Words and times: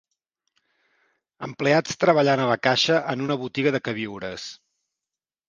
Empleats 1.47 1.99
treballant 2.05 2.41
a 2.47 2.49
la 2.53 2.57
caixa 2.69 2.99
en 3.15 3.23
una 3.27 3.39
botiga 3.43 3.75
de 3.77 3.83
queviures 3.91 4.49